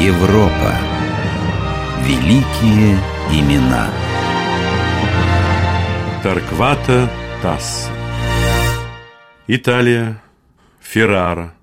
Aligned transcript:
Европа. 0.00 0.78
Великие 2.02 2.96
имена. 3.32 3.90
Тарквата 6.22 7.10
Тасс. 7.42 7.90
Италия. 9.48 10.22
Феррара. 10.80 11.54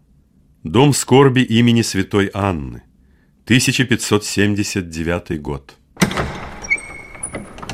Дом 0.66 0.94
скорби 0.94 1.44
имени 1.44 1.82
святой 1.82 2.30
Анны. 2.34 2.82
1579 3.46 5.42
год. 5.42 5.78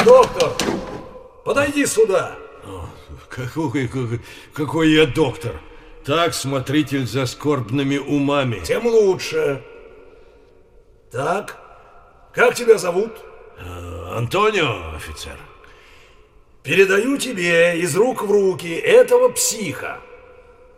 Доктор, 0.06 0.52
подойди 1.44 1.88
сюда. 1.88 2.36
Какой, 3.30 3.88
какой, 3.88 4.22
какой 4.54 4.92
я 4.92 5.08
доктор? 5.08 5.60
Так, 6.06 6.36
смотритель 6.36 7.08
за 7.08 7.26
скорбными 7.26 7.98
умами. 7.98 8.62
Тем 8.64 8.86
лучше. 8.86 9.64
Так, 11.12 11.58
как 12.34 12.56
тебя 12.56 12.78
зовут? 12.78 13.12
Э, 13.60 14.16
Антонио, 14.18 14.96
офицер. 14.96 15.38
Передаю 16.64 17.18
тебе 17.18 17.80
из 17.80 17.96
рук 17.98 18.24
в 18.24 18.32
руки 18.32 18.70
этого 18.74 19.30
психа. 19.30 20.00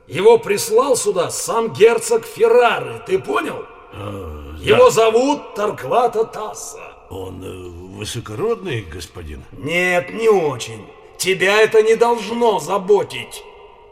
Его 0.08 0.40
прислал 0.40 0.96
сюда 0.96 1.30
сам 1.30 1.72
герцог 1.72 2.26
Феррары, 2.26 3.02
ты 3.05 3.20
понял? 3.20 3.66
А, 3.94 4.55
Его 4.60 4.90
зовут 4.90 5.54
Тарквата 5.55 6.26
Тасса. 6.26 6.82
Он 7.10 7.44
э, 7.44 7.98
высокородный 7.98 8.82
господин? 8.82 9.44
Нет, 9.52 10.12
не 10.13 10.30
очень. 10.30 10.86
Тебя 11.18 11.62
это 11.62 11.84
не 11.84 11.96
должно 11.96 12.60
заботить. 12.60 13.44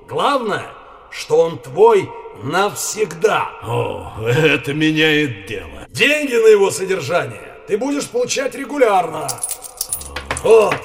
Главное, 0.07 0.65
что 1.11 1.37
он 1.37 1.59
твой 1.59 2.09
навсегда. 2.41 3.51
О, 3.63 4.13
это 4.25 4.73
меняет 4.73 5.45
дело. 5.45 5.80
Деньги 5.91 6.33
на 6.35 6.47
его 6.47 6.71
содержание 6.71 7.41
ты 7.67 7.77
будешь 7.77 8.07
получать 8.09 8.55
регулярно. 8.55 9.27
Вот. 10.43 10.75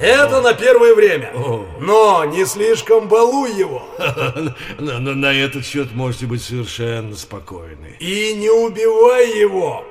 Это 0.00 0.40
на 0.40 0.54
первое 0.54 0.94
время. 0.94 1.32
Но 1.80 2.24
не 2.24 2.44
слишком 2.46 3.08
балуй 3.08 3.50
его. 3.52 3.82
На, 4.78 4.98
на- 5.00 5.14
на 5.14 5.32
этот 5.32 5.64
счет 5.66 5.92
можете 5.92 6.26
быть 6.26 6.40
совершенно 6.42 7.16
спокойны. 7.16 7.96
И 7.98 8.34
не 8.34 8.48
убивай 8.48 9.36
его. 9.36 9.84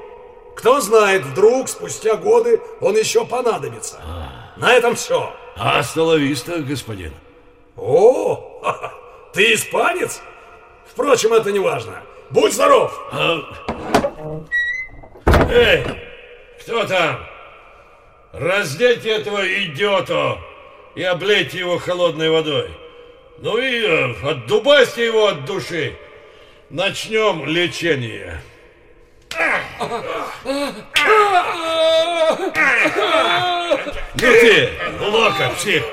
Кто 0.55 0.79
знает, 0.79 1.23
вдруг 1.23 1.67
спустя 1.67 2.15
годы 2.15 2.61
он 2.79 2.95
еще 2.95 3.25
понадобится. 3.25 3.99
На 4.55 4.73
этом 4.73 4.95
все. 4.95 5.33
А 5.57 5.83
столовиста, 5.83 6.59
господин? 6.59 7.11
О, 7.75 8.61
ты 9.33 9.53
испанец? 9.55 10.21
Впрочем, 10.89 11.33
это 11.33 11.51
не 11.51 11.59
важно. 11.59 12.01
Будь 12.29 12.53
здоров. 12.53 12.97
Эй, 15.49 15.83
кто 16.59 16.85
там? 16.85 17.25
Раздельте 18.33 19.11
этого 19.11 19.47
идиота 19.47 20.37
и 20.95 21.03
облейте 21.03 21.59
его 21.59 21.77
холодной 21.77 22.29
водой. 22.29 22.69
Ну 23.39 23.57
и 23.57 23.85
э, 23.85 24.13
отдубасьте 24.23 25.05
его 25.05 25.27
от 25.27 25.45
души. 25.45 25.95
Начнем 26.69 27.45
лечение. 27.45 28.41
Ну 34.15 34.19
ты, 34.19 34.69
лока, 34.99 35.49
псих. 35.55 35.83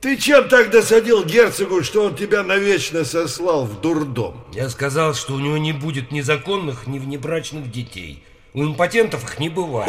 Ты 0.00 0.16
чем 0.18 0.48
так 0.48 0.70
досадил 0.70 1.24
герцогу, 1.24 1.82
что 1.82 2.04
он 2.04 2.14
тебя 2.14 2.42
навечно 2.42 3.04
сослал 3.04 3.64
в 3.64 3.80
дурдом? 3.80 4.44
Я 4.52 4.68
сказал, 4.68 5.14
что 5.14 5.34
у 5.34 5.38
него 5.38 5.56
не 5.56 5.72
будет 5.72 6.12
ни 6.12 6.20
законных, 6.20 6.86
ни 6.86 6.98
внебрачных 6.98 7.70
детей. 7.70 8.22
У 8.52 8.62
импотентов 8.64 9.24
их 9.24 9.38
не 9.38 9.48
бывает. 9.48 9.88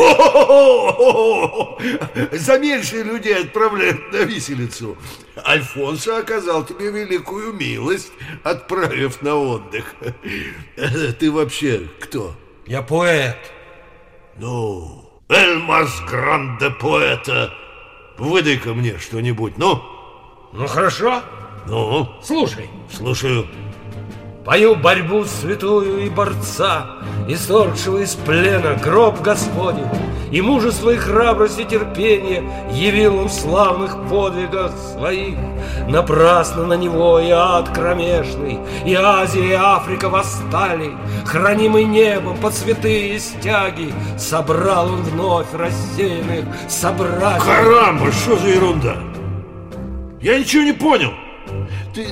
За 2.33 2.57
меньше 2.59 3.03
людей 3.03 3.35
отправляют 3.35 4.11
на 4.11 4.23
виселицу. 4.23 4.97
Альфонсо 5.45 6.17
оказал 6.17 6.65
тебе 6.65 6.91
великую 6.91 7.53
милость, 7.53 8.11
отправив 8.43 9.21
на 9.21 9.35
отдых. 9.35 9.95
Ты 11.19 11.31
вообще 11.31 11.87
кто? 11.99 12.35
Я 12.65 12.81
поэт. 12.81 13.37
Ну, 14.37 15.21
Эльмас 15.29 16.01
Гранде 16.09 16.69
Поэта. 16.69 17.53
Выдай-ка 18.17 18.73
мне 18.73 18.97
что-нибудь, 18.99 19.57
ну? 19.57 19.81
Ну 20.53 20.67
хорошо, 20.67 21.21
Ну, 21.65 22.07
слушай. 22.23 22.69
слушаю. 22.91 23.45
Пою 24.45 24.75
борьбу 24.77 25.25
святую 25.25 26.05
и 26.05 26.09
борца, 26.09 26.85
Исторгшего 27.27 27.97
из 27.97 28.15
плена 28.15 28.75
гроб 28.75 29.21
Господень, 29.21 29.89
И 30.31 30.39
мужество 30.39 30.91
и 30.91 30.95
храбрость 30.97 31.59
и 31.59 31.65
терпение 31.65 32.49
Явил 32.71 33.19
он 33.19 33.27
в 33.27 33.33
славных 33.33 33.97
подвигах 34.09 34.71
своих. 34.93 35.35
Напрасно 35.89 36.65
на 36.65 36.75
него 36.75 37.19
и 37.19 37.29
ад 37.29 37.69
кромешный, 37.75 38.57
И 38.85 38.93
Азия, 38.93 39.49
и 39.49 39.51
Африка 39.51 40.07
восстали, 40.07 40.93
Хранимый 41.25 41.83
небом 41.83 42.37
под 42.37 42.53
святые 42.55 43.19
стяги, 43.19 43.93
Собрал 44.17 44.87
он 44.87 45.01
вновь 45.01 45.53
рассеянных 45.53 46.45
собратьев. 46.69 47.43
Карамба, 47.43 48.13
что 48.13 48.37
за 48.37 48.47
ерунда? 48.47 48.95
Я 50.21 50.39
ничего 50.39 50.63
не 50.63 50.73
понял. 50.73 51.13
Ты 51.93 52.07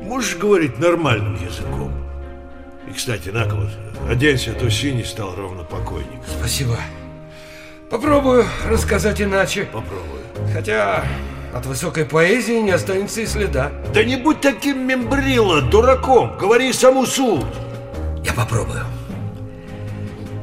можешь 0.00 0.36
говорить 0.36 0.78
нормальным 0.78 1.34
языком? 1.34 1.92
И, 2.88 2.92
кстати, 2.92 3.30
на-ка 3.30 3.54
вот, 3.54 3.70
оденься, 4.08 4.52
а 4.52 4.54
то 4.54 4.70
синий 4.70 5.04
стал 5.04 5.34
ровно 5.34 5.64
покойник. 5.64 6.20
Спасибо. 6.38 6.76
Попробую 7.90 8.46
рассказать 8.68 9.20
иначе. 9.20 9.64
Попробуй. 9.64 10.20
Хотя 10.52 11.04
от 11.52 11.66
высокой 11.66 12.04
поэзии 12.04 12.60
не 12.60 12.70
останется 12.70 13.20
и 13.20 13.26
следа. 13.26 13.70
Да 13.92 14.02
не 14.02 14.16
будь 14.16 14.40
таким 14.40 14.86
мембрило, 14.86 15.60
дураком. 15.60 16.36
Говори 16.38 16.72
саму 16.72 17.06
суть. 17.06 17.44
Я 18.24 18.32
попробую. 18.32 18.84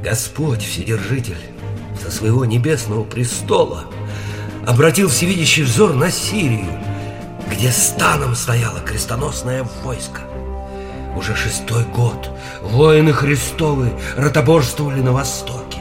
Господь 0.03 0.61
Вседержитель 0.61 1.37
со 2.01 2.11
своего 2.11 2.45
небесного 2.45 3.03
престола 3.03 3.85
обратил 4.66 5.09
всевидящий 5.09 5.63
взор 5.63 5.93
на 5.93 6.11
Сирию, 6.11 6.67
где 7.49 7.71
станом 7.71 8.35
стояло 8.35 8.79
крестоносное 8.79 9.65
войско. 9.83 10.21
Уже 11.15 11.35
шестой 11.35 11.83
год 11.85 12.29
воины 12.61 13.11
Христовы 13.13 13.91
ротоборствовали 14.15 15.01
на 15.01 15.11
востоке. 15.11 15.79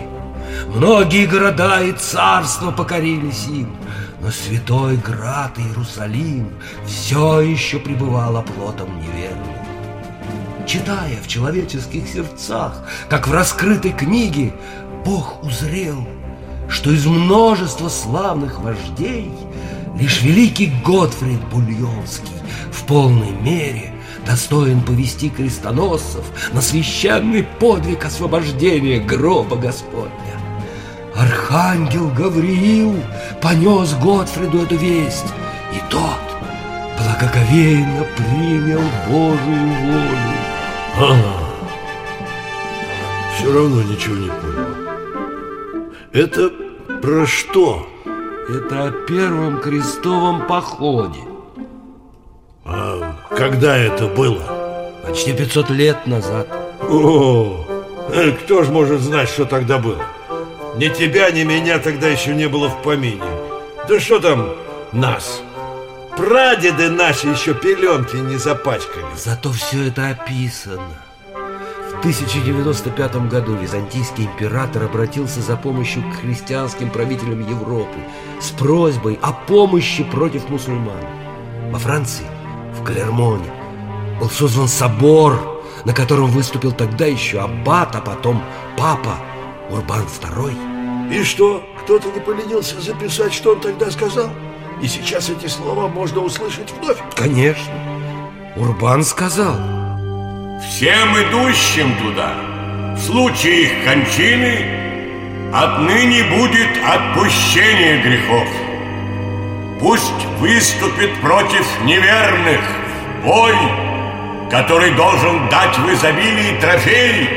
Многие 0.75 1.27
города 1.27 1.83
и 1.83 1.93
царства 1.93 2.71
покорились 2.71 3.47
им, 3.47 3.77
но 4.21 4.31
святой 4.31 4.97
град 4.97 5.59
Иерусалим 5.59 6.53
все 6.87 7.41
еще 7.41 7.79
пребывал 7.79 8.37
оплотом 8.37 8.99
неверных 8.99 9.59
читая 10.69 11.17
в 11.23 11.27
человеческих 11.27 12.07
сердцах, 12.07 12.85
как 13.09 13.27
в 13.27 13.33
раскрытой 13.33 13.93
книге, 13.93 14.53
Бог 15.05 15.43
узрел, 15.43 16.07
что 16.69 16.91
из 16.91 17.07
множества 17.07 17.89
славных 17.89 18.61
вождей 18.61 19.33
лишь 19.99 20.23
великий 20.23 20.73
Готфрид 20.85 21.41
Бульонский 21.51 22.37
в 22.73 22.85
полной 22.85 23.31
мере 23.31 23.93
достоин 24.27 24.81
повести 24.83 25.31
крестоносцев 25.31 26.25
на 26.53 26.61
священный 26.61 27.43
подвиг 27.43 28.05
освобождения 28.05 29.01
гроба 29.01 29.57
Господня. 29.57 30.13
Архангел 31.17 32.09
Гавриил 32.11 32.95
понес 33.43 33.95
Готфриду 33.95 34.63
эту 34.63 34.77
весть, 34.77 35.27
и 35.75 35.81
тот 35.91 36.21
благоговейно 36.99 38.07
принял 38.17 38.83
Божию 39.09 39.73
волю. 40.99 41.49
Все 43.37 43.53
равно 43.53 43.83
ничего 43.83 44.17
не 44.17 44.29
понял. 44.29 44.69
Это 46.13 46.51
про 47.01 47.27
что? 47.27 47.89
Это 48.49 48.87
о 48.87 48.91
первом 48.91 49.61
крестовом 49.61 50.47
походе. 50.47 51.21
А 52.65 53.15
когда 53.29 53.77
это 53.77 54.07
было? 54.07 54.99
Почти 55.07 55.35
500 55.35 55.71
лет 55.71 56.07
назад. 56.07 56.49
О, 56.81 57.67
кто 58.43 58.63
ж 58.63 58.69
может 58.69 59.03
знать, 59.03 59.29
что 59.29 59.45
тогда 59.45 59.77
было? 59.77 60.03
Ни 60.77 60.89
тебя, 60.89 61.31
ни 61.31 61.45
меня 61.45 61.79
тогда 61.79 62.09
еще 62.09 62.35
не 62.35 62.49
было 62.49 62.69
в 62.71 62.83
помине. 62.83 63.23
Да 63.87 64.01
что 64.01 64.19
там 64.19 64.55
нас? 64.93 65.43
Прадеды 66.17 66.89
наши 66.89 67.29
еще 67.29 67.53
пеленки 67.53 68.17
не 68.17 68.39
запачкали. 68.39 69.05
Зато 69.15 69.53
все 69.53 69.89
это 69.89 70.09
описано. 70.09 71.08
В 71.99 72.01
1095 72.01 73.29
году 73.29 73.57
византийский 73.57 74.27
император 74.27 74.85
обратился 74.85 75.41
за 75.41 75.57
помощью 75.57 76.05
к 76.05 76.21
христианским 76.21 76.91
правителям 76.91 77.41
Европы 77.41 77.99
с 78.41 78.51
просьбой 78.51 79.19
о 79.21 79.33
помощи 79.33 80.05
против 80.05 80.49
мусульман. 80.49 81.03
Во 81.73 81.79
Франции, 81.81 82.25
в 82.79 82.85
Клермоне, 82.85 83.51
был 84.21 84.31
создан 84.31 84.69
собор, 84.69 85.61
на 85.85 85.93
котором 85.93 86.27
выступил 86.27 86.71
тогда 86.71 87.05
еще 87.05 87.41
аббат, 87.41 87.97
а 87.97 88.01
потом 88.01 88.45
папа 88.77 89.17
Урбан 89.69 90.05
II. 90.05 91.13
И 91.13 91.25
что, 91.25 91.65
кто-то 91.83 92.13
не 92.13 92.21
поленился 92.21 92.81
записать, 92.81 93.35
что 93.35 93.55
он 93.55 93.61
тогда 93.61 93.91
сказал? 93.91 94.31
И 94.81 94.87
сейчас 94.87 95.31
эти 95.31 95.49
слова 95.49 95.89
можно 95.89 96.21
услышать 96.21 96.73
вновь? 96.81 96.99
Конечно. 97.17 97.75
Урбан 98.55 99.03
сказал. 99.03 99.78
Всем 100.61 101.17
идущим 101.23 101.95
туда, 101.99 102.35
в 102.97 102.99
случае 102.99 103.63
их 103.63 103.85
кончины, 103.85 105.51
отныне 105.55 106.25
будет 106.25 106.69
отпущение 106.85 108.03
грехов. 108.03 108.49
Пусть 109.81 110.25
выступит 110.39 111.15
против 111.21 111.65
неверных 111.85 112.61
бой, 113.25 113.55
который 114.51 114.91
должен 114.93 115.49
дать 115.49 115.79
в 115.79 115.93
изобилии 115.93 116.61
трофей. 116.61 117.29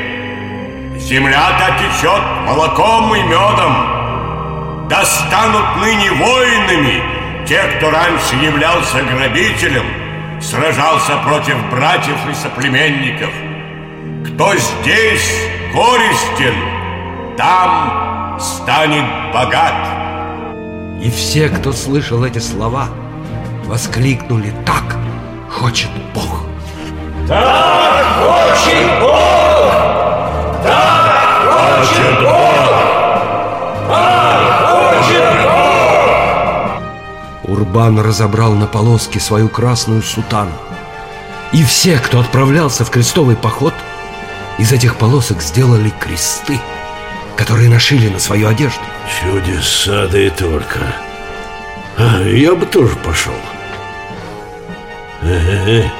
Земля-то 0.98 1.76
молоком 2.44 3.14
и 3.14 3.22
медом. 3.22 4.88
Достанут 4.88 5.76
ныне 5.80 6.10
воинами 6.10 7.02
те, 7.46 7.62
кто 7.76 7.90
раньше 7.90 8.34
являлся 8.42 9.00
грабителем, 9.02 10.01
сражался 10.42 11.16
против 11.24 11.56
братьев 11.70 12.18
и 12.30 12.34
соплеменников. 12.34 13.30
Кто 14.26 14.54
здесь 14.54 15.48
горестен, 15.72 16.54
там 17.36 18.38
станет 18.40 19.04
богат. 19.32 19.74
И 21.02 21.10
все, 21.10 21.48
кто 21.48 21.72
слышал 21.72 22.24
эти 22.24 22.38
слова, 22.38 22.88
воскликнули 23.64 24.52
«Так 24.66 24.96
хочет 25.50 25.90
Бог!» 26.14 26.44
Так 27.28 28.04
хочет 28.18 29.00
Бог! 29.00 29.72
Так 30.62 31.52
хочет 31.52 32.01
Урбан 37.52 38.00
разобрал 38.00 38.54
на 38.54 38.66
полоски 38.66 39.18
свою 39.18 39.50
красную 39.50 40.02
сутану. 40.02 40.52
И 41.52 41.62
все, 41.62 41.98
кто 41.98 42.20
отправлялся 42.20 42.82
в 42.84 42.90
крестовый 42.90 43.36
поход, 43.36 43.74
из 44.58 44.72
этих 44.72 44.96
полосок 44.96 45.42
сделали 45.42 45.92
кресты, 46.00 46.58
которые 47.36 47.68
нашили 47.68 48.08
на 48.08 48.18
свою 48.18 48.48
одежду. 48.48 48.80
Чудеса, 49.20 50.06
да 50.10 50.18
и 50.18 50.30
только. 50.30 50.80
А, 51.98 52.22
я 52.22 52.54
бы 52.54 52.64
тоже 52.64 52.96
пошел. 52.96 53.34
Э-э-э. 55.20 55.90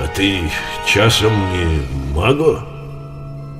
А 0.00 0.06
ты 0.16 0.50
часом 0.86 1.32
не 1.52 1.82
маго? 2.14 2.64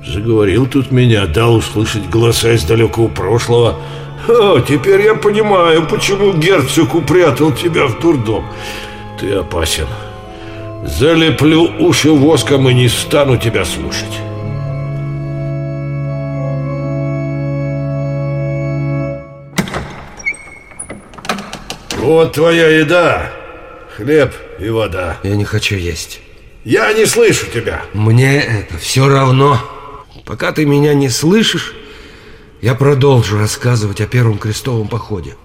Заговорил 0.03 0.65
тут 0.65 0.89
меня, 0.89 1.27
дал 1.27 1.55
услышать 1.57 2.09
голоса 2.09 2.53
из 2.53 2.63
далекого 2.63 3.07
прошлого. 3.07 3.79
О, 4.27 4.59
теперь 4.59 5.01
я 5.01 5.15
понимаю, 5.15 5.87
почему 5.87 6.33
герцог 6.33 6.93
упрятал 6.93 7.51
тебя 7.51 7.87
в 7.87 7.99
дурдом. 7.99 8.45
Ты 9.19 9.33
опасен. 9.33 9.87
Залеплю 10.85 11.63
уши 11.79 12.11
воском 12.11 12.69
и 12.69 12.73
не 12.73 12.87
стану 12.87 13.37
тебя 13.37 13.65
слушать. 13.65 14.19
Вот 21.97 22.33
твоя 22.33 22.67
еда. 22.67 23.31
Хлеб 23.95 24.33
и 24.59 24.69
вода. 24.69 25.17
Я 25.23 25.35
не 25.35 25.45
хочу 25.45 25.75
есть. 25.75 26.19
Я 26.63 26.93
не 26.93 27.05
слышу 27.05 27.47
тебя. 27.47 27.83
Мне 27.93 28.41
это 28.41 28.77
все 28.77 29.07
равно. 29.07 29.59
Пока 30.25 30.51
ты 30.51 30.65
меня 30.65 30.93
не 30.93 31.09
слышишь, 31.09 31.73
я 32.61 32.75
продолжу 32.75 33.37
рассказывать 33.37 34.01
о 34.01 34.07
первом 34.07 34.37
крестовом 34.37 34.87
походе. 34.87 35.35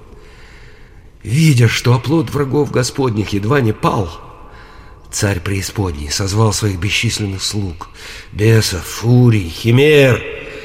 Видя, 1.23 1.67
что 1.67 1.95
оплот 1.95 2.31
врагов 2.31 2.71
Господних 2.71 3.31
едва 3.31 3.61
не 3.61 3.73
пал, 3.73 4.11
царь 5.11 5.41
преисподней 5.41 6.11
созвал 6.11 6.53
своих 6.53 6.79
бесчисленных 6.79 7.43
слуг, 7.43 7.89
бесов, 8.33 8.85
фурий, 8.85 9.49
химер, 9.49 10.23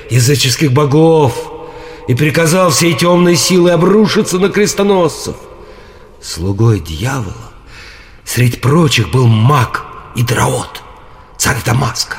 языческих 0.10 0.74
богов, 0.74 1.52
и 2.08 2.16
приказал 2.16 2.72
всей 2.72 2.94
темной 2.94 3.38
силой 3.38 3.74
обрушиться 3.74 4.38
на 4.38 4.50
крестоносцев. 4.50 5.38
Слугой 6.22 6.82
дьявола 6.82 7.54
средь 8.26 8.60
прочих 8.60 9.10
был 9.12 9.28
маг 9.28 9.86
Идраот, 10.16 10.84
царь 11.38 11.64
Дамаска. 11.66 12.18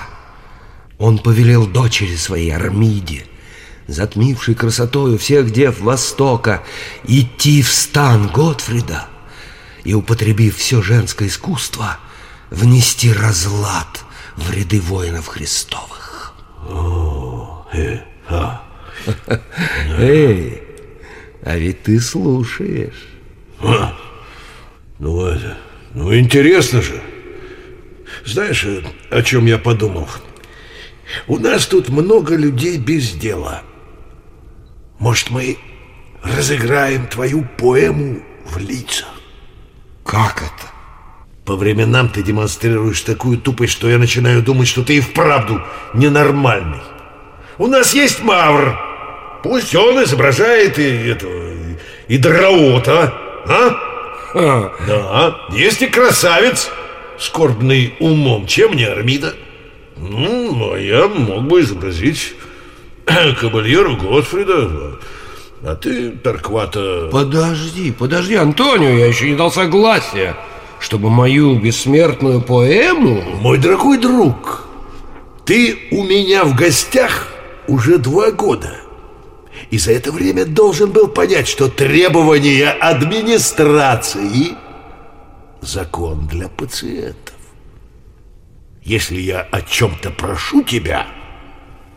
Он 0.98 1.18
повелел 1.18 1.66
дочери 1.66 2.16
своей 2.16 2.50
Армиде, 2.50 3.26
затмившей 3.86 4.54
красотою 4.54 5.18
всех 5.18 5.50
дев 5.50 5.80
Востока, 5.80 6.62
идти 7.04 7.62
в 7.62 7.72
стан 7.72 8.28
Готфрида 8.28 9.06
и, 9.84 9.94
употребив 9.94 10.56
все 10.56 10.82
женское 10.82 11.28
искусство, 11.28 11.98
внести 12.50 13.12
разлад 13.12 14.04
в 14.36 14.52
ряды 14.52 14.80
воинов 14.80 15.26
Христовых. 15.26 16.34
О, 16.68 17.66
э, 17.72 17.98
а. 18.28 18.62
Эй, 19.98 20.62
а 21.42 21.56
ведь 21.56 21.82
ты 21.82 22.00
слушаешь. 22.00 23.08
А, 23.60 23.96
ну 24.98 25.26
это, 25.26 25.56
ну 25.94 26.16
интересно 26.16 26.82
же. 26.82 27.02
Знаешь, 28.24 28.64
э, 28.64 28.82
о 29.10 29.22
чем 29.22 29.46
я 29.46 29.58
подумал? 29.58 30.08
У 31.26 31.38
нас 31.38 31.66
тут 31.66 31.88
много 31.88 32.36
людей 32.36 32.78
без 32.78 33.12
дела. 33.12 33.62
Может, 35.02 35.30
мы 35.30 35.58
разыграем 36.22 37.08
твою 37.08 37.44
поэму 37.58 38.20
в 38.46 38.56
лица? 38.58 39.04
Как 40.06 40.36
это? 40.36 40.70
По 41.44 41.56
временам 41.56 42.08
ты 42.08 42.22
демонстрируешь 42.22 43.00
такую 43.00 43.38
тупость, 43.38 43.72
что 43.72 43.90
я 43.90 43.98
начинаю 43.98 44.42
думать, 44.42 44.68
что 44.68 44.84
ты 44.84 44.98
и 44.98 45.00
вправду 45.00 45.60
ненормальный. 45.92 46.82
У 47.58 47.66
нас 47.66 47.94
есть 47.94 48.22
Мавр. 48.22 48.78
Пусть 49.42 49.74
он 49.74 50.04
изображает 50.04 50.78
и 50.78 50.84
этого, 50.84 51.50
и 52.06 52.16
Драота, 52.16 53.12
а? 53.44 53.76
А, 54.34 54.72
Да, 54.86 55.56
есть 55.58 55.82
и 55.82 55.88
красавец, 55.88 56.70
скорбный 57.18 57.96
умом. 57.98 58.46
Чем 58.46 58.74
не 58.74 58.84
Армида? 58.84 59.34
Ну, 59.96 60.74
а 60.74 60.78
я 60.78 61.08
мог 61.08 61.42
бы 61.48 61.62
изобразить 61.62 62.34
кабальеру 63.40 63.96
Готфрида, 63.96 64.98
а 65.64 65.76
ты, 65.76 66.10
Тарквата... 66.10 67.08
Подожди, 67.10 67.92
подожди, 67.92 68.34
Антонио, 68.34 68.90
я 68.90 69.06
еще 69.06 69.30
не 69.30 69.36
дал 69.36 69.50
согласия, 69.50 70.36
чтобы 70.80 71.10
мою 71.10 71.58
бессмертную 71.58 72.40
поэму... 72.40 73.22
Мой 73.40 73.58
дорогой 73.58 73.98
друг, 73.98 74.66
ты 75.44 75.88
у 75.90 76.02
меня 76.02 76.44
в 76.44 76.54
гостях 76.54 77.28
уже 77.68 77.98
два 77.98 78.30
года. 78.30 78.76
И 79.70 79.78
за 79.78 79.92
это 79.92 80.10
время 80.10 80.44
должен 80.44 80.90
был 80.90 81.08
понять, 81.08 81.46
что 81.46 81.68
требования 81.68 82.70
администрации– 82.70 84.56
закон 85.62 86.26
для 86.26 86.48
пациентов. 86.48 87.36
Если 88.82 89.20
я 89.20 89.40
о 89.40 89.62
чем-то 89.62 90.10
прошу 90.10 90.62
тебя, 90.64 91.06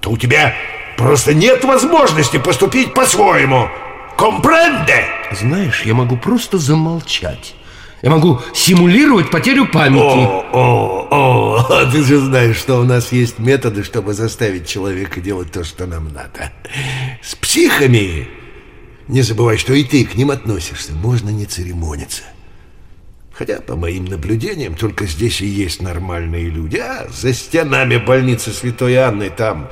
то 0.02 0.12
у 0.12 0.18
тебя 0.18 0.54
просто 0.98 1.34
нет 1.34 1.64
возможности 1.64 2.38
поступить 2.38 2.94
по-своему. 2.94 3.70
Компренде? 4.18 5.06
Знаешь, 5.32 5.84
я 5.84 5.94
могу 5.94 6.18
просто 6.18 6.58
замолчать. 6.58 7.56
Я 8.02 8.12
могу 8.12 8.40
симулировать 8.54 9.32
потерю 9.32 9.68
памяти. 9.68 10.02
О, 10.04 10.46
о, 10.54 11.08
о, 11.10 11.86
ты 11.92 12.04
же 12.04 12.20
знаешь, 12.20 12.58
что 12.58 12.80
у 12.80 12.84
нас 12.84 13.12
есть 13.12 13.40
методы, 13.40 13.84
чтобы 13.84 14.14
заставить 14.14 14.68
человека 14.68 15.22
делать 15.22 15.52
то, 15.52 15.64
что 15.64 15.88
нам 15.88 16.14
надо. 16.14 16.52
С 17.24 17.36
психами, 17.36 18.30
не 19.08 19.22
забывай, 19.22 19.58
что 19.58 19.74
и 19.74 19.84
ты 19.84 20.06
к 20.06 20.16
ним 20.16 20.32
относишься, 20.32 20.94
можно 20.94 21.30
не 21.30 21.46
церемониться. 21.46 22.24
Хотя, 23.34 23.60
по 23.60 23.76
моим 23.76 24.06
наблюдениям, 24.06 24.76
только 24.76 25.08
здесь 25.08 25.42
и 25.42 25.46
есть 25.46 25.82
нормальные 25.82 26.50
люди. 26.50 26.78
А 26.78 27.08
за 27.12 27.34
стенами 27.34 27.98
больницы 27.98 28.52
Святой 28.52 28.96
Анны 28.96 29.30
там 29.30 29.70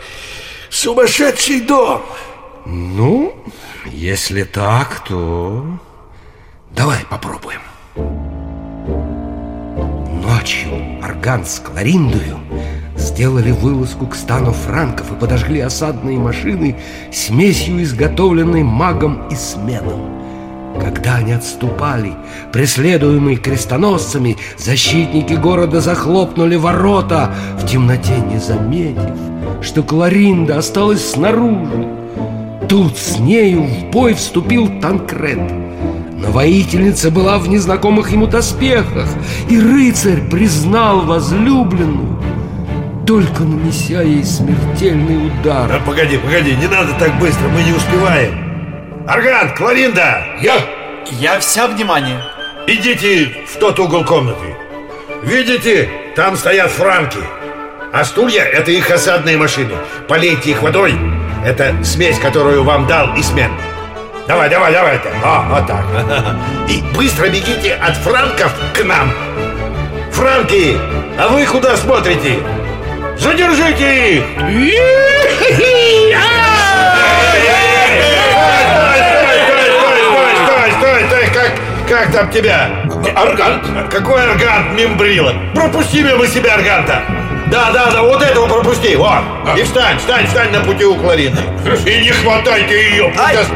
сумасшедший 0.74 1.62
дом. 1.62 2.02
Ну, 2.66 3.34
если 3.86 4.44
так, 4.44 5.04
то 5.08 5.66
давай 6.72 7.06
попробуем. 7.10 7.62
Ночью 10.26 11.00
Орган 11.04 11.46
с 11.46 11.60
Клариндою 11.60 12.40
сделали 12.98 13.52
вылазку 13.52 14.08
к 14.08 14.16
стану 14.16 14.52
франков 14.52 15.12
и 15.12 15.16
подожгли 15.16 15.60
осадные 15.60 16.18
машины 16.18 16.80
смесью, 17.12 17.84
изготовленной 17.84 18.64
магом 18.64 19.28
и 19.28 19.36
сменом. 19.36 20.24
Когда 20.82 21.18
они 21.18 21.34
отступали, 21.34 22.14
преследуемые 22.52 23.38
крестоносцами, 23.38 24.38
защитники 24.58 25.34
города 25.34 25.82
захлопнули 25.82 26.56
ворота, 26.56 27.36
в 27.60 27.68
темноте 27.68 28.18
не 28.18 28.40
заметив, 28.40 29.33
что 29.62 29.84
Кларинда 29.84 30.58
осталась 30.58 31.12
снаружи. 31.12 31.88
Тут 32.70 32.98
с 32.98 33.20
нею 33.20 33.64
в 33.64 33.92
бой 33.92 34.14
вступил 34.14 34.80
Танкред. 34.82 35.40
Но 36.18 36.32
воительница 36.32 37.12
была 37.12 37.38
в 37.38 37.48
незнакомых 37.48 38.12
ему 38.12 38.28
доспехах, 38.28 39.10
и 39.50 39.60
рыцарь 39.60 40.22
признал 40.30 41.02
возлюбленную, 41.02 42.18
только 43.06 43.44
нанеся 43.44 44.02
ей 44.02 44.24
смертельный 44.24 45.28
удар. 45.28 45.70
А, 45.72 45.80
погоди, 45.86 46.18
погоди, 46.18 46.56
не 46.56 46.68
надо 46.68 46.94
так 46.98 47.20
быстро, 47.20 47.48
мы 47.50 47.64
не 47.64 47.74
успеваем. 47.74 49.04
Арган, 49.06 49.54
Кларинда! 49.56 50.24
Я... 50.42 50.56
Я 51.20 51.40
вся 51.40 51.68
внимание. 51.68 52.22
Идите 52.66 53.30
в 53.46 53.60
тот 53.60 53.78
угол 53.78 54.06
комнаты. 54.06 54.56
Видите, 55.24 55.90
там 56.16 56.38
стоят 56.38 56.72
франки. 56.72 57.20
А 57.94 58.04
стулья— 58.04 58.42
это 58.54 58.72
их 58.72 58.90
осадные 58.90 59.38
машины. 59.38 59.76
Полейте 60.08 60.50
их 60.50 60.64
водой. 60.64 60.96
Это 61.46 61.76
смесь, 61.84 62.18
которую 62.18 62.64
вам 62.64 62.88
дал 62.88 63.16
Исмен. 63.16 63.52
Давай, 64.28 64.50
давай, 64.50 64.74
давай. 64.74 64.96
-то. 64.96 65.12
О, 65.24 65.46
вот 65.48 65.68
так. 65.68 65.86
И 66.68 66.82
быстро 66.96 67.30
бегите 67.30 67.76
от 67.76 67.96
франков 67.98 68.52
к 68.74 68.84
нам. 68.84 69.14
Франки, 70.12 70.76
а 71.20 71.28
вы 71.28 71.46
куда 71.46 71.78
смотрите? 71.78 72.40
Задержите 73.16 74.16
их! 74.16 74.24
Как 81.88 82.12
там 82.12 82.32
тебя? 82.32 82.72
Аргант? 83.16 83.92
Какой 83.92 84.24
аргант, 84.24 84.74
мимбрила? 84.74 85.36
Пропусти 85.54 86.02
мимо 86.02 86.26
себя 86.26 86.56
арганта! 86.56 87.23
Да, 87.54 87.70
да, 87.72 87.92
да, 87.92 88.02
вот 88.02 88.20
этого 88.24 88.48
пропусти, 88.48 88.96
вот! 88.96 89.22
И 89.56 89.62
встань, 89.62 90.00
встань, 90.00 90.26
встань 90.26 90.50
на 90.50 90.62
пути 90.62 90.86
у 90.86 90.96
Кларины! 90.96 91.38
И 91.86 92.00
не 92.02 92.10
хватайте 92.10 92.74
ее! 92.74 93.14
Пусть 93.16 93.42
ос... 93.42 93.48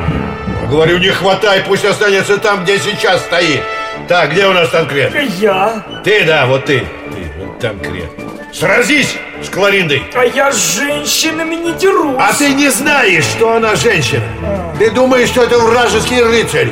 Говорю, 0.69 0.99
не 0.99 1.09
хватай, 1.09 1.63
пусть 1.67 1.83
останется 1.83 2.37
там, 2.37 2.63
где 2.63 2.77
сейчас 2.77 3.21
стоит! 3.21 3.63
Так, 4.07 4.33
где 4.33 4.45
у 4.45 4.53
нас 4.53 4.69
Танкрет? 4.69 5.15
Я. 5.39 5.83
Ты, 6.03 6.25
да, 6.25 6.45
вот 6.45 6.65
ты. 6.65 6.81
Ты, 6.81 7.43
вот 7.43 7.59
Танкрет. 7.59 8.11
Сразись 8.53 9.15
с 9.43 9.49
Клариндой! 9.49 10.03
А 10.13 10.25
я 10.25 10.51
с 10.51 10.75
женщинами 10.75 11.55
не 11.55 11.71
дерусь! 11.71 12.17
А 12.19 12.31
ты 12.33 12.53
не 12.53 12.69
знаешь, 12.69 13.25
что 13.25 13.53
она 13.55 13.75
женщина! 13.75 14.21
Ты 14.77 14.91
думаешь, 14.91 15.29
что 15.29 15.41
это 15.41 15.57
вражеский 15.57 16.21
рыцарь! 16.21 16.69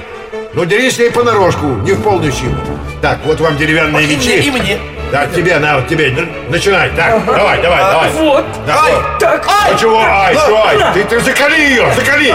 Ну, 0.54 0.64
дерись 0.64 0.98
с 0.98 1.00
ней 1.00 1.10
понарошку, 1.10 1.66
не 1.84 1.94
в 1.94 2.04
полную 2.04 2.32
силу. 2.32 2.56
Так, 3.02 3.18
вот 3.26 3.42
вам 3.42 3.58
деревянные 3.58 4.04
И 4.06 4.16
мечи. 4.16 4.28
мне, 4.28 4.38
и 4.38 4.52
мне. 4.52 4.80
Так, 5.16 5.34
тебе, 5.34 5.58
на, 5.60 5.82
тебе. 5.84 6.14
Начинай. 6.50 6.90
Так, 6.90 7.26
давай, 7.26 7.62
давай, 7.62 7.80
давай. 7.80 8.12
Вот. 8.12 8.46
Давай. 8.68 8.92
Так. 9.18 9.48
Ну 9.72 9.80
чего? 9.80 9.98
Ай, 9.98 10.34
что, 10.36 10.66
ай? 10.66 10.78
Ты, 10.94 11.06
ты 11.06 11.22
закали 11.22 11.58
ее, 11.58 11.90
закали! 11.96 12.34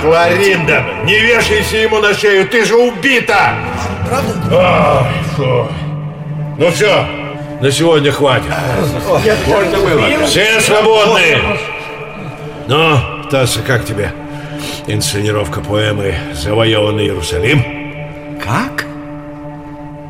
Кларинда, 0.00 0.84
не 1.02 1.18
вешайся 1.18 1.78
ему 1.78 1.98
на 1.98 2.14
шею, 2.14 2.46
ты 2.46 2.64
же 2.64 2.76
убита! 2.76 3.54
Правда? 4.08 4.32
Ай, 4.52 5.24
фу. 5.34 5.68
Ну 6.58 6.70
все, 6.70 7.04
на 7.60 7.72
сегодня 7.72 8.12
хватит. 8.12 8.52
Все 10.26 10.60
свободны! 10.60 11.38
Ну, 12.68 12.98
Тасса, 13.32 13.62
как 13.62 13.84
тебе? 13.84 14.12
Инсценировка 14.86 15.60
поэмы 15.60 16.14
«Завоеванный 16.34 17.06
Иерусалим»? 17.06 18.38
Как? 18.38 18.89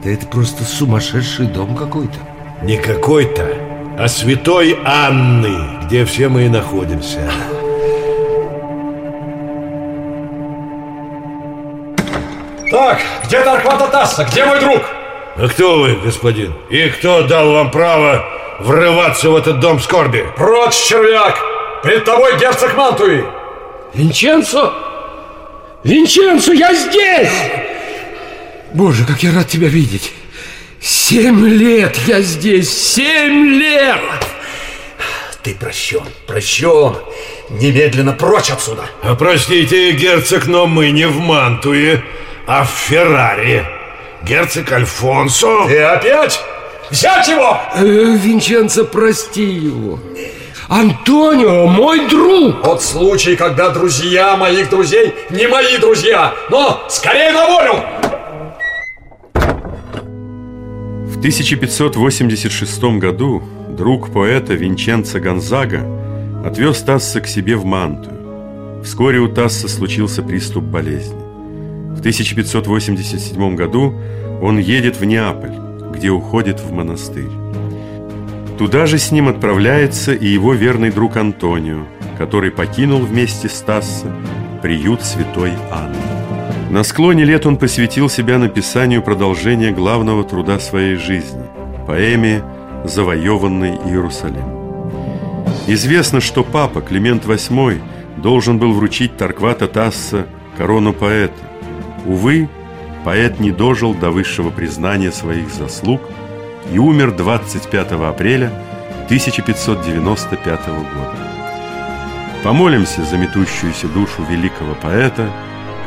Да 0.03 0.11
это 0.11 0.27
просто 0.27 0.65
сумасшедший 0.65 1.47
дом 1.47 1.77
какой-то. 1.77 2.17
Не 2.63 2.79
какой-то, 2.79 3.47
а 3.99 4.09
святой 4.09 4.79
Анны, 4.83 5.85
где 5.85 6.07
все 6.07 6.29
мы 6.29 6.45
и 6.45 6.49
находимся. 6.49 7.31
Так, 12.71 13.01
где 13.25 13.41
Тарквата 13.43 13.89
Тасса? 13.89 14.25
Где 14.25 14.47
мой 14.47 14.61
друг? 14.61 14.83
А 15.37 15.49
кто 15.49 15.81
вы, 15.81 15.97
господин? 15.97 16.55
И 16.71 16.89
кто 16.89 17.23
дал 17.25 17.53
вам 17.53 17.71
право 17.71 18.25
врываться 18.61 19.29
в 19.29 19.37
этот 19.37 19.61
дом 19.61 19.81
скорби? 19.81 20.25
Прочь, 20.37 20.77
червяк! 20.77 21.37
Пред 21.83 22.05
тобой 22.05 22.39
герцог 22.39 22.75
Мантуи! 22.75 23.25
Винченцо! 23.93 24.73
Винченцо, 25.85 26.53
я 26.53 26.75
здесь! 26.75 27.70
Боже, 28.75 29.05
как 29.05 29.23
я 29.23 29.33
рад 29.33 29.49
тебя 29.49 29.69
видеть! 29.69 30.13
Семь 30.81 31.47
лет 31.47 31.97
я 32.07 32.21
здесь! 32.21 32.71
Семь 32.71 33.59
лет! 33.59 34.01
Ты 35.43 35.55
прощен, 35.55 36.05
прощен! 36.27 36.97
Немедленно 37.51 38.13
прочь 38.13 38.51
отсюда! 38.51 38.85
А 39.03 39.15
простите, 39.17 39.93
герцог, 39.93 40.47
но 40.47 40.67
мы 40.67 40.91
не 40.91 41.07
в 41.07 41.19
Мантуе, 41.19 42.03
а 42.47 42.65
в 42.65 42.71
Феррари. 42.71 43.67
Герцог 44.23 44.71
Альфонсо... 44.71 45.67
Ты 45.67 45.81
опять? 45.81 46.41
Взять 46.91 47.29
его! 47.29 47.61
Э, 47.75 47.83
Винченцо, 47.83 48.85
прости 48.85 49.45
его. 49.45 49.99
Антонио, 50.69 51.67
мой 51.67 52.09
друг! 52.09 52.65
Вот 52.65 52.83
случай, 52.83 53.35
когда 53.35 53.71
друзья 53.71 54.37
моих 54.37 54.71
друзей 54.71 55.15
не 55.31 55.49
мои 55.49 55.79
друзья! 55.79 56.33
Но 56.49 56.87
скорее 56.89 57.33
на 57.33 57.47
волю! 57.47 58.00
1586 61.21 62.83
году 62.99 63.43
друг 63.77 64.11
поэта 64.11 64.55
Винченцо 64.55 65.21
Гонзага 65.21 65.85
отвез 66.47 66.81
Тасса 66.81 67.21
к 67.21 67.27
себе 67.27 67.57
в 67.57 67.67
Мантую. 67.67 68.83
Вскоре 68.83 69.19
у 69.19 69.29
Тасса 69.29 69.69
случился 69.69 70.23
приступ 70.23 70.65
болезни. 70.65 71.21
В 71.95 71.99
1587 71.99 73.55
году 73.55 74.01
он 74.41 74.57
едет 74.57 74.99
в 74.99 75.05
Неаполь, 75.05 75.53
где 75.93 76.09
уходит 76.09 76.59
в 76.59 76.73
монастырь. 76.73 77.29
Туда 78.57 78.87
же 78.87 78.97
с 78.97 79.13
ним 79.13 79.29
отправляется 79.29 80.15
и 80.15 80.27
его 80.27 80.55
верный 80.55 80.91
друг 80.91 81.19
Антонио, 81.19 81.87
который 82.17 82.51
покинул 82.51 83.01
вместе 83.01 83.51
с 83.51 83.61
Тасса 83.61 84.11
приют 84.63 85.03
святой 85.03 85.53
Анны. 85.71 86.00
На 86.71 86.85
склоне 86.85 87.25
лет 87.25 87.47
он 87.47 87.57
посвятил 87.57 88.09
себя 88.09 88.39
написанию 88.39 89.03
продолжения 89.03 89.73
главного 89.73 90.23
труда 90.23 90.61
своей 90.61 90.95
жизни– 90.95 91.45
поэме 91.89 92.45
«Завоеванный 92.85 93.75
Иерусалим». 93.87 94.45
Известно, 95.67 96.21
что 96.21 96.45
папа 96.45 96.81
Климент 96.81 97.25
VIII 97.25 97.81
должен 98.19 98.59
был 98.61 98.73
вручить 98.73 99.17
Тарквата 99.17 99.67
Тасса 99.67 100.29
корону 100.57 100.93
поэта. 100.93 101.43
Увы, 102.07 102.49
поэт 103.05 103.41
не 103.41 103.51
дожил 103.51 103.93
до 103.93 104.13
высшего 104.13 104.51
признания 104.51 105.11
своих 105.11 105.51
заслуг 105.51 106.01
и 106.73 106.79
умер 106.79 107.17
25 107.17 107.93
апреля 107.93 108.53
1595 109.07 110.67
года. 110.69 111.19
Помолимся 112.45 113.03
за 113.03 113.17
метущуюся 113.19 113.89
душу 113.89 114.23
великого 114.31 114.77
поэта, 114.81 115.29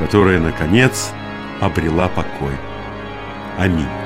которая, 0.04 0.38
наконец, 0.38 1.14
обрела 1.62 2.10
покой. 2.10 2.56
Аминь. 3.58 4.03